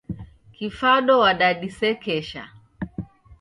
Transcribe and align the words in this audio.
Kifado 0.55 1.13
wadadisekesha. 1.23 2.49